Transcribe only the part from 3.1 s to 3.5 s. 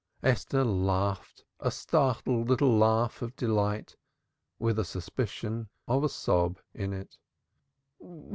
of